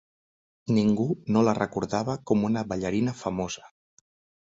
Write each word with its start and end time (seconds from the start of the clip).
Ningú 0.77 1.05
no 1.35 1.45
la 1.49 1.55
recordava 1.59 2.17
com 2.33 2.49
una 2.51 2.67
ballarina 2.75 3.19
famosa. 3.25 3.73